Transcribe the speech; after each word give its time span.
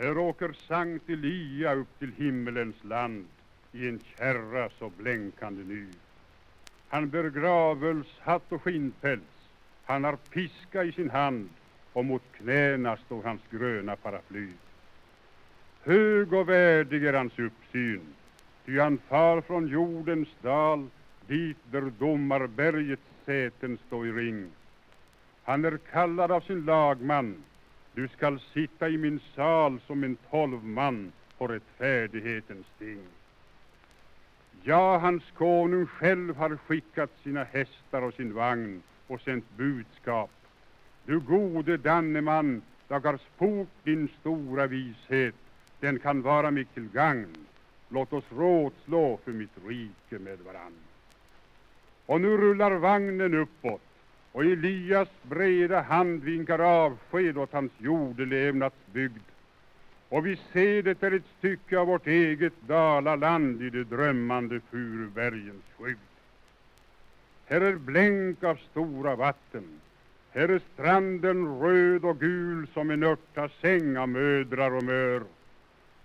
Här 0.00 0.18
åker 0.18 0.52
Sankt 0.52 1.10
Elia 1.10 1.74
upp 1.74 1.98
till 1.98 2.12
himmelens 2.16 2.84
land 2.84 3.26
i 3.72 3.88
en 3.88 4.00
kärra 4.16 4.70
så 4.78 4.90
blänkande 4.98 5.64
ny. 5.64 5.86
Han 6.88 7.10
bär 7.10 7.30
gravölshatt 7.30 8.52
och 8.52 8.62
skinnpäls, 8.62 9.48
han 9.84 10.04
har 10.04 10.16
piska 10.16 10.84
i 10.84 10.92
sin 10.92 11.10
hand 11.10 11.48
och 11.92 12.04
mot 12.04 12.22
knäna 12.32 12.96
står 12.96 13.22
hans 13.22 13.40
gröna 13.50 13.96
paraply. 13.96 14.48
Hög 15.82 16.32
och 16.32 16.48
värdig 16.48 17.04
är 17.04 17.12
hans 17.12 17.38
uppsyn, 17.38 18.06
ty 18.66 18.78
han 18.78 18.98
far 18.98 19.40
från 19.40 19.66
jordens 19.66 20.28
dal 20.42 20.88
dit 21.26 21.58
där 21.70 21.92
domarbergets 21.98 23.02
säten 23.24 23.78
stå 23.86 24.06
i 24.06 24.12
ring. 24.12 24.50
Han 25.44 25.64
är 25.64 25.76
kallad 25.76 26.32
av 26.32 26.40
sin 26.40 26.64
lagman, 26.64 27.42
du 27.98 28.08
skall 28.08 28.40
sitta 28.52 28.88
i 28.88 28.96
min 28.96 29.20
sal 29.34 29.80
som 29.86 30.04
en 30.04 30.16
tolvman 30.30 31.12
på 31.38 31.46
rättfärdighetens 31.46 32.66
ting. 32.78 33.00
Ja, 34.62 34.98
hans 34.98 35.22
konung 35.34 35.86
själv 35.86 36.36
har 36.36 36.56
skickat 36.56 37.10
sina 37.22 37.44
hästar 37.44 38.02
och 38.02 38.14
sin 38.14 38.34
vagn 38.34 38.82
och 39.06 39.20
sänt 39.20 39.44
budskap. 39.56 40.30
Du 41.04 41.20
gode 41.20 41.76
Danneman, 41.76 42.62
jag 42.88 43.00
har 43.00 43.18
sport 43.34 43.84
din 43.84 44.08
stora 44.20 44.66
vishet, 44.66 45.34
den 45.80 45.98
kan 45.98 46.22
vara 46.22 46.50
mig 46.50 46.64
till 46.64 46.88
gagn. 46.88 47.36
Låt 47.88 48.12
oss 48.12 48.24
rådslå 48.30 49.18
för 49.24 49.32
mitt 49.32 49.58
rike 49.66 50.18
med 50.18 50.38
varann. 50.38 50.78
Och 52.06 52.20
nu 52.20 52.36
rullar 52.36 52.70
vagnen 52.70 53.34
uppåt 53.34 53.87
och 54.32 54.44
Elias 54.44 55.08
breda 55.22 55.80
hand 55.80 56.22
vinkar 56.22 56.58
avsked 56.58 57.38
åt 57.38 57.52
hans 57.52 57.72
jordelevnadsbygd. 57.78 59.22
Och 60.08 60.26
vi 60.26 60.36
ser 60.52 60.82
det 60.82 61.02
är 61.02 61.12
ett 61.12 61.22
stycke 61.38 61.78
av 61.78 61.86
vårt 61.86 62.06
eget 62.06 62.52
Dalaland 62.66 63.62
i 63.62 63.70
de 63.70 63.84
drömmande 63.84 64.60
Furubergens 64.70 65.64
skydd. 65.78 65.98
Här 67.46 67.60
är 67.60 67.76
blänk 67.76 68.44
av 68.44 68.56
stora 68.70 69.16
vatten. 69.16 69.80
Här 70.30 70.48
är 70.48 70.60
stranden 70.74 71.60
röd 71.60 72.04
och 72.04 72.20
gul 72.20 72.66
som 72.74 72.90
en 72.90 73.02
örtasäng 73.02 73.96
av 73.96 74.08
mödrar 74.08 74.70
och 74.70 74.84
mör. 74.84 75.22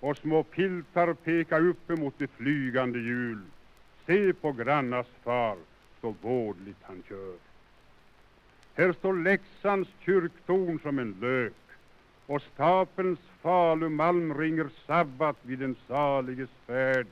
Och 0.00 0.16
små 0.16 0.42
piltar 0.42 1.14
peka 1.14 1.58
upp 1.58 1.90
emot 1.90 2.14
det 2.18 2.30
flygande 2.30 2.98
hjul. 2.98 3.42
Se 4.06 4.32
på 4.32 4.52
grannas 4.52 5.06
far, 5.22 5.56
så 6.00 6.14
vårdligt 6.20 6.82
han 6.82 7.02
kör. 7.08 7.51
Här 8.74 8.92
står 8.92 9.14
Leksands 9.14 9.88
kyrktorn 10.00 10.78
som 10.82 10.98
en 10.98 11.16
lök 11.20 11.52
och 12.26 12.42
Stapelns 12.42 13.18
falumalm 13.42 14.38
ringer 14.38 14.68
sabbat 14.86 15.36
vid 15.42 15.58
den 15.58 15.76
saliges 15.88 16.50
färd 16.66 17.06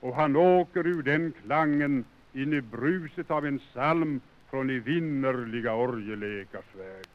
och 0.00 0.14
han 0.14 0.36
åker 0.36 0.86
ur 0.86 1.02
den 1.02 1.32
klangen 1.44 2.04
in 2.32 2.52
i 2.52 2.60
bruset 2.60 3.30
av 3.30 3.46
en 3.46 3.58
psalm 3.58 4.20
från 4.50 4.70
evinnerliga 4.70 5.74
orgelekars 5.74 6.74
värld. 6.78 7.06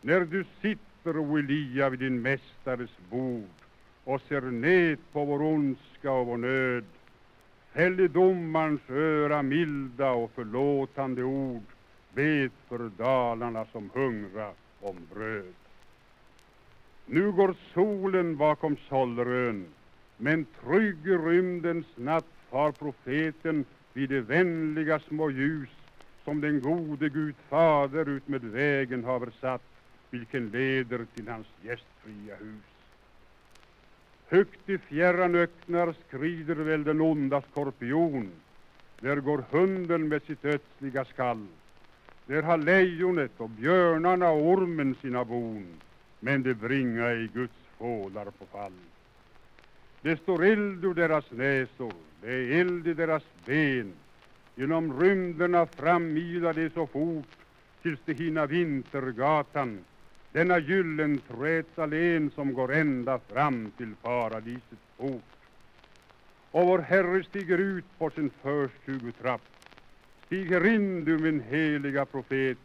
När 0.00 0.20
du 0.20 0.44
sitter, 0.62 1.18
o 1.18 1.38
Elia, 1.38 1.88
vid 1.88 2.00
din 2.00 2.22
mästares 2.22 2.90
bord 3.10 3.48
och 4.04 4.20
ser 4.20 4.40
ned 4.40 4.98
på 5.12 5.24
vår 5.24 5.42
ondska 5.42 6.10
och 6.10 6.26
vår 6.26 6.36
nöd, 6.36 6.84
fäll 7.72 8.00
i 8.00 8.08
domarens 8.08 8.90
öra 8.90 9.42
milda 9.42 10.10
och 10.10 10.30
förlåtande 10.34 11.22
ord, 11.22 11.73
bet 12.14 12.52
för 12.68 12.90
Dalarna 12.96 13.66
som 13.72 13.90
hungra 13.94 14.50
om 14.80 14.96
bröd. 15.14 15.54
Nu 17.06 17.32
går 17.32 17.54
solen 17.74 18.36
bakom 18.36 18.76
Sollerön, 18.88 19.66
men 20.16 20.46
trygg 20.62 21.06
i 21.06 21.16
rymdens 21.16 21.86
natt 21.96 22.26
far 22.50 22.72
profeten 22.72 23.64
vid 23.92 24.08
de 24.10 24.20
vänliga 24.20 24.98
små 24.98 25.30
ljus 25.30 25.68
som 26.24 26.40
den 26.40 26.60
gode 26.60 27.08
Gud 27.08 27.34
fader 27.48 28.08
ut 28.08 28.28
med 28.28 28.44
vägen 28.44 29.04
haver 29.04 29.30
satt, 29.40 29.62
vilken 30.10 30.48
leder 30.48 31.06
till 31.14 31.28
hans 31.28 31.46
gästfria 31.62 32.36
hus. 32.36 32.64
Högt 34.28 34.68
i 34.68 34.78
fjärran 34.78 35.34
öknar 35.34 35.94
skrider 36.06 36.54
väl 36.54 36.84
den 36.84 37.00
onda 37.00 37.42
skorpion, 37.42 38.30
där 39.00 39.16
går 39.16 39.44
hunden 39.50 40.08
med 40.08 40.22
sitt 40.22 40.44
ödsliga 40.44 41.04
skall. 41.04 41.46
Där 42.26 42.42
har 42.42 42.56
lejonet 42.58 43.32
och 43.36 43.50
björnarna 43.50 44.30
och 44.30 44.46
ormen 44.46 44.96
sina 45.02 45.24
bon, 45.24 45.66
men 46.20 46.42
de 46.42 46.54
bringa 46.54 47.06
ej 47.06 47.28
Guds 47.34 47.54
fålar 47.78 48.24
på 48.24 48.46
fall. 48.46 48.72
Det 50.00 50.16
står 50.16 50.44
eld 50.44 50.84
ur 50.84 50.94
deras 50.94 51.30
näsor, 51.30 51.92
det 52.20 52.30
är 52.32 52.60
eld 52.60 52.86
i 52.86 52.94
deras 52.94 53.22
ben. 53.44 53.92
Genom 54.54 55.00
rymderna 55.00 55.66
framilar 55.66 56.52
de 56.54 56.70
så 56.70 56.86
fort 56.86 57.26
tills 57.82 58.00
de 58.04 58.14
hinna 58.14 58.46
Vintergatan, 58.46 59.78
denna 60.32 60.58
gyllenträdsallén 60.58 62.30
som 62.30 62.54
går 62.54 62.72
ända 62.72 63.18
fram 63.18 63.70
till 63.76 63.94
paradisets 64.02 64.82
port. 64.96 65.22
Och 66.50 66.66
vår 66.66 66.78
Herre 66.78 67.24
stiger 67.24 67.58
ut 67.58 67.98
på 67.98 68.10
sin 68.10 68.30
förstugutrapp 68.42 69.42
Stiger 70.26 70.66
in 70.66 71.04
du 71.04 71.18
min 71.18 71.40
heliga 71.40 72.04
profet 72.04 72.58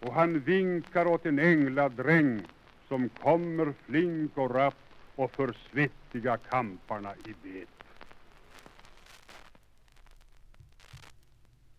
och 0.00 0.12
han 0.12 0.40
vinkar 0.40 1.06
åt 1.06 1.26
en 1.26 1.38
ängladräng 1.38 2.42
som 2.88 3.08
kommer 3.08 3.72
flink 3.86 4.38
och 4.38 4.54
rapp 4.54 4.74
och 5.16 5.30
för 5.30 5.54
svettiga 5.70 6.36
kamparna 6.36 7.14
i 7.24 7.34
bet. 7.42 7.85